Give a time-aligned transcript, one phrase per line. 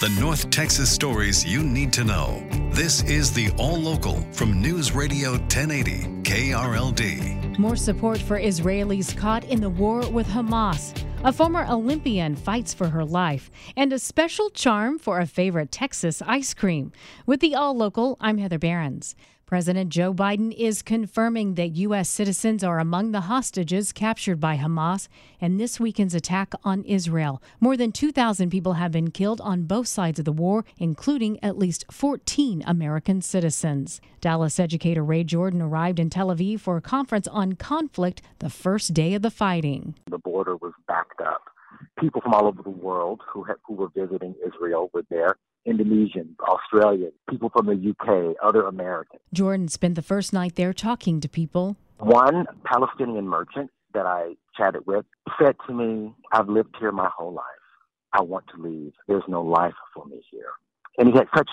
[0.00, 2.46] The North Texas stories you need to know.
[2.70, 7.58] This is the All Local from News Radio 1080 KRLD.
[7.58, 10.94] More support for Israelis caught in the war with Hamas.
[11.24, 16.22] A former Olympian fights for her life, and a special charm for a favorite Texas
[16.24, 16.92] ice cream.
[17.26, 19.16] With the All Local, I'm Heather Behrens.
[19.48, 22.10] President Joe Biden is confirming that U.S.
[22.10, 25.08] citizens are among the hostages captured by Hamas
[25.40, 27.42] in this weekend's attack on Israel.
[27.58, 31.56] More than 2,000 people have been killed on both sides of the war, including at
[31.56, 34.02] least 14 American citizens.
[34.20, 38.92] Dallas educator Ray Jordan arrived in Tel Aviv for a conference on conflict the first
[38.92, 39.94] day of the fighting.
[40.10, 41.44] The border was backed up.
[41.98, 46.34] People from all over the world who, had, who were visiting Israel were there Indonesians,
[46.40, 49.20] Australians, people from the UK, other Americans.
[49.32, 51.76] Jordan spent the first night there talking to people.
[51.98, 55.04] One Palestinian merchant that I chatted with
[55.40, 57.44] said to me, I've lived here my whole life.
[58.12, 58.92] I want to leave.
[59.06, 60.52] There's no life for me here.
[60.96, 61.50] And he had such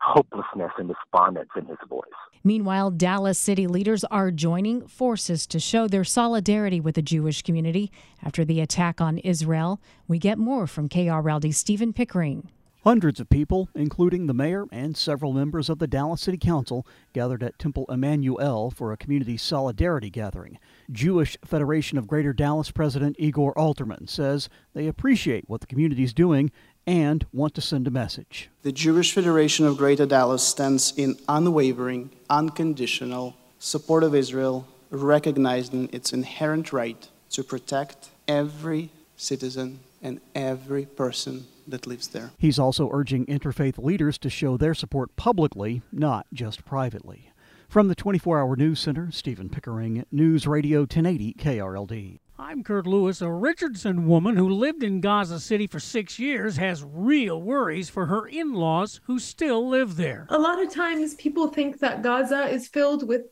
[0.00, 2.04] hopelessness and despondence in his voice.
[2.42, 7.92] Meanwhile, Dallas city leaders are joining forces to show their solidarity with the Jewish community
[8.22, 9.80] after the attack on Israel.
[10.08, 12.48] We get more from KRLD Stephen Pickering.
[12.82, 17.42] Hundreds of people, including the mayor and several members of the Dallas City Council, gathered
[17.42, 20.58] at Temple Emanu-El for a community solidarity gathering.
[20.90, 26.14] Jewish Federation of Greater Dallas President Igor Alterman says they appreciate what the community is
[26.14, 26.50] doing
[26.90, 28.50] and want to send a message.
[28.62, 36.12] The Jewish Federation of Greater Dallas stands in unwavering, unconditional support of Israel, recognizing its
[36.12, 42.32] inherent right to protect every citizen and every person that lives there.
[42.38, 47.30] He's also urging interfaith leaders to show their support publicly, not just privately.
[47.68, 52.18] From the 24 Hour News Center, Stephen Pickering, News Radio 1080 KRLD.
[52.40, 53.20] I'm Kurt Lewis.
[53.20, 58.06] A Richardson woman who lived in Gaza City for six years has real worries for
[58.06, 60.26] her in laws who still live there.
[60.30, 63.26] A lot of times people think that Gaza is filled with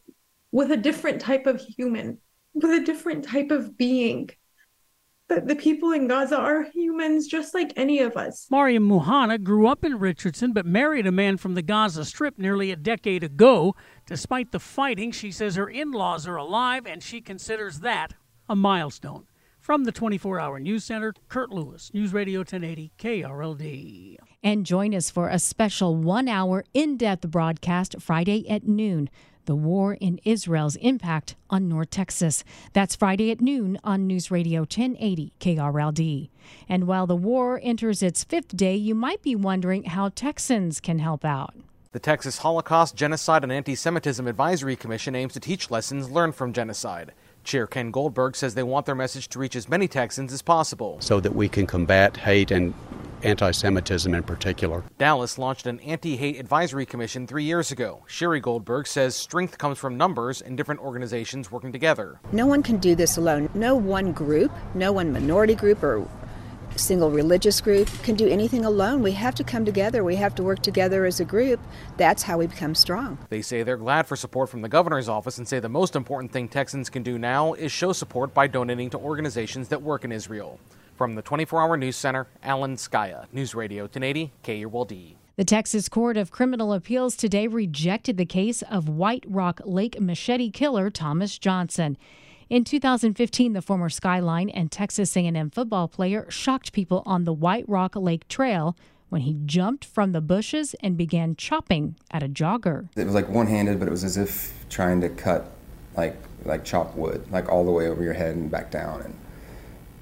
[0.53, 2.19] with a different type of human,
[2.53, 4.29] with a different type of being
[5.29, 8.47] that the people in Gaza are humans just like any of us.
[8.51, 12.71] Mariam Muhana grew up in Richardson but married a man from the Gaza Strip nearly
[12.71, 13.75] a decade ago.
[14.05, 18.13] Despite the fighting, she says her in laws are alive and she considers that
[18.49, 19.27] a milestone.
[19.61, 24.17] From the 24 Hour News Center, Kurt Lewis, News Radio 1080 KRLD.
[24.43, 29.11] And join us for a special one hour in depth broadcast Friday at noon
[29.49, 32.45] the war in Israel's impact on North Texas.
[32.75, 36.29] That's Friday at noon on News Radio 1080 KRLD.
[36.69, 40.99] And while the war enters its fifth day, you might be wondering how Texans can
[40.99, 41.55] help out.
[41.93, 46.53] The Texas Holocaust, Genocide, and Anti Semitism Advisory Commission aims to teach lessons learned from
[46.53, 47.15] genocide.
[47.49, 50.99] Chair Ken Goldberg says they want their message to reach as many Texans as possible.
[51.01, 52.75] So that we can combat hate and
[53.23, 54.85] anti Semitism in particular.
[54.99, 58.05] Dallas launched an anti hate advisory commission three years ago.
[58.07, 62.21] Sherry Goldberg says strength comes from numbers and different organizations working together.
[62.33, 63.49] No one can do this alone.
[63.55, 66.07] No one group, no one minority group or
[66.79, 69.03] single religious group can do anything alone.
[69.03, 70.05] We have to come together.
[70.05, 71.61] We have to work together as a group.
[71.97, 73.19] That's how we become strong.
[73.29, 76.33] They say they're glad for support from the governor's office and say the most important
[76.33, 80.13] thing Texans can do now is show support by donating to organizations that work in
[80.13, 80.59] Israel.
[80.97, 85.15] From the 24 Hour News Center, Alan Scaia, News Radio 1080, KRLD.
[85.37, 90.51] The Texas Court of Criminal Appeals today rejected the case of White Rock Lake machete
[90.51, 91.97] killer Thomas Johnson.
[92.51, 97.69] In 2015, the former Skyline and Texas A&M football player shocked people on the White
[97.69, 98.75] Rock Lake Trail
[99.11, 102.89] when he jumped from the bushes and began chopping at a jogger.
[102.97, 105.53] It was like one-handed, but it was as if trying to cut
[105.95, 106.17] like
[106.47, 109.15] like chop wood, like all the way over your head and back down and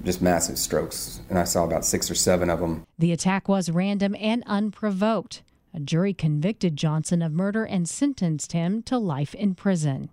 [0.04, 1.20] just massive strokes.
[1.28, 2.86] And I saw about six or seven of them.
[2.96, 5.42] The attack was random and unprovoked.
[5.74, 10.10] A jury convicted Johnson of murder and sentenced him to life in prison.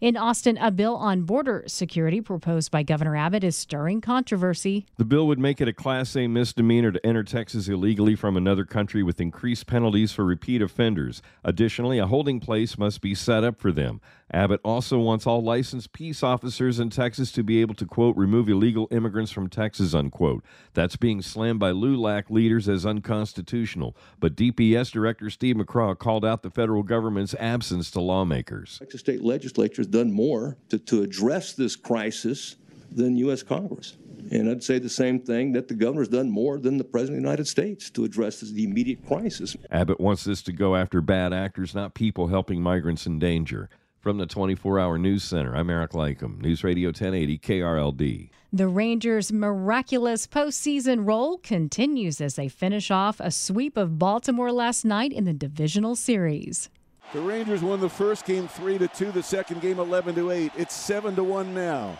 [0.00, 4.86] In Austin, a bill on border security proposed by Governor Abbott is stirring controversy.
[4.98, 8.64] The bill would make it a Class A misdemeanor to enter Texas illegally from another
[8.64, 11.22] country with increased penalties for repeat offenders.
[11.44, 14.00] Additionally, a holding place must be set up for them.
[14.32, 18.48] Abbott also wants all licensed peace officers in Texas to be able to, quote, remove
[18.48, 20.42] illegal immigrants from Texas, unquote.
[20.72, 23.96] That's being slammed by LULAC leaders as unconstitutional.
[24.20, 28.78] But DPS Director Steve McCraw called out the federal government's absence to lawmakers.
[28.78, 32.56] Texas state legislature has done more to, to address this crisis
[32.90, 33.42] than U.S.
[33.42, 33.96] Congress.
[34.30, 37.22] And I'd say the same thing that the governor's done more than the President of
[37.22, 39.54] the United States to address this, the immediate crisis.
[39.70, 43.68] Abbott wants this to go after bad actors, not people helping migrants in danger.
[44.04, 48.28] From the 24 hour news center, I'm Eric Lycum, News Radio 1080 KRLD.
[48.52, 54.84] The Rangers' miraculous postseason roll continues as they finish off a sweep of Baltimore last
[54.84, 56.68] night in the divisional series.
[57.14, 60.52] The Rangers won the first game 3 to 2, the second game 11 to 8.
[60.54, 61.98] It's 7 to 1 now.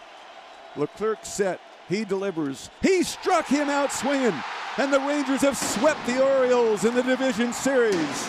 [0.77, 1.59] Leclerc set,
[1.89, 2.69] he delivers.
[2.83, 4.35] He struck him out swinging,
[4.77, 8.29] and the Rangers have swept the Orioles in the division series.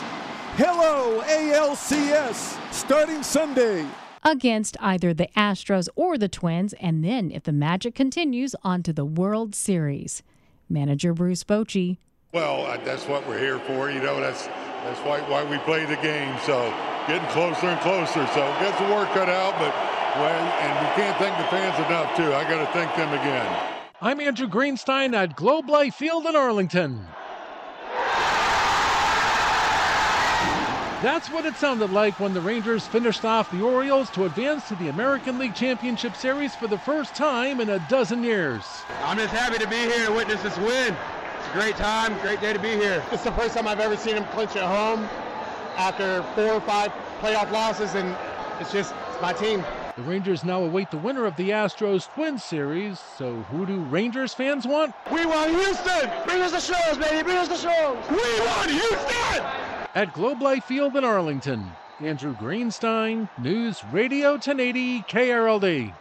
[0.57, 3.85] Hello, ALCS, starting Sunday.
[4.23, 8.93] Against either the Astros or the Twins, and then, if the magic continues, on to
[8.93, 10.23] the World Series.
[10.69, 11.97] Manager Bruce Bochy.
[12.31, 13.91] Well, uh, that's what we're here for.
[13.91, 16.33] You know, that's that's why why we play the game.
[16.45, 16.73] So
[17.05, 18.25] getting closer and closer.
[18.27, 19.75] So get the work cut out, but
[20.15, 22.33] well, and we can't thank the fans enough too.
[22.33, 23.81] I got to thank them again.
[24.01, 27.05] I'm Andrew Greenstein at Globe Life Field in Arlington.
[31.05, 34.75] That's what it sounded like when the Rangers finished off the Orioles to advance to
[34.77, 38.63] the American League Championship Series for the first time in a dozen years.
[39.03, 40.95] I'm just happy to be here and witness this win.
[41.37, 43.03] It's a great time, great day to be here.
[43.11, 45.07] It's the first time I've ever seen them clinch at home
[45.77, 46.91] after four or five
[47.21, 48.17] playoff losses, and
[48.59, 49.63] it's just it's my team.
[49.97, 52.99] The Rangers now await the winner of the Astros Twins series.
[52.99, 54.95] So, who do Rangers fans want?
[55.13, 56.09] We want Houston!
[56.25, 57.21] Bring us the 'Stros, baby!
[57.21, 57.95] Bring us the 'Stros!
[58.09, 59.64] We want Houston!
[59.95, 61.71] At Globe Life Field in Arlington,
[62.01, 65.93] Andrew Greenstein, News Radio 1080 KRLD.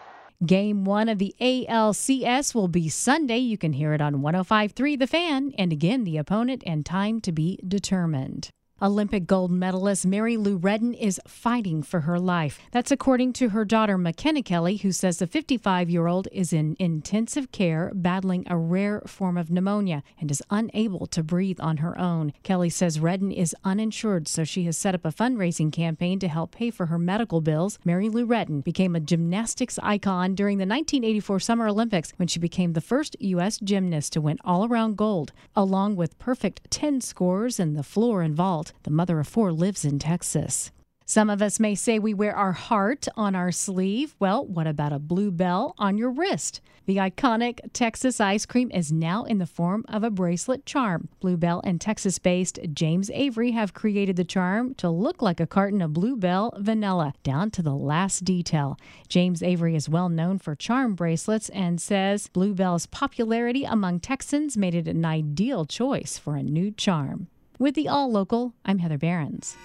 [0.45, 3.39] Game one of the ALCS will be Sunday.
[3.39, 5.53] You can hear it on 1053 The Fan.
[5.57, 8.51] And again, the opponent and time to be determined.
[8.85, 12.61] Olympic gold medalist Mary Lou Retton is fighting for her life.
[12.71, 16.77] That's according to her daughter McKenna Kelly, who says the 55 year old is in
[16.79, 21.99] intensive care battling a rare form of pneumonia and is unable to breathe on her
[21.99, 22.35] own.
[22.43, 26.53] Kelly says Retton is uninsured, so she has set up a fundraising campaign to help
[26.53, 27.79] pay for her medical bills.
[27.87, 32.75] Mary Lou Retton became a gymnastics icon during the 1984 Summer Olympics when she became
[32.75, 33.59] the first U.S.
[33.61, 38.37] gymnast to win all around gold, along with perfect 10 scores in the floor and
[38.37, 38.74] vault.
[38.83, 40.71] The mother of four lives in Texas.
[41.07, 44.17] Some of us may say we wear our heart on our sleeve.
[44.19, 46.63] Well, what about a blue bell on your wrist?
[46.87, 51.09] The iconic Texas ice cream is now in the form of a bracelet charm.
[51.21, 55.47] Blue Bell and Texas based James Avery have created the charm to look like a
[55.47, 58.79] carton of Blue Bell vanilla, down to the last detail.
[59.09, 64.57] James Avery is well known for charm bracelets and says Blue Bell's popularity among Texans
[64.57, 67.29] made it an ideal choice for a new charm.
[67.59, 69.57] With the All Local, I'm Heather Behrens.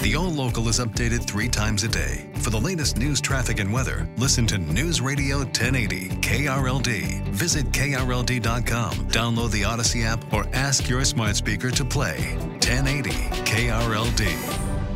[0.00, 2.30] The All Local is updated three times a day.
[2.36, 7.22] For the latest news, traffic, and weather, listen to News Radio 1080 KRLD.
[7.28, 13.10] Visit KRLD.com, download the Audacy app, or ask your smart speaker to play 1080
[13.44, 14.95] KRLD.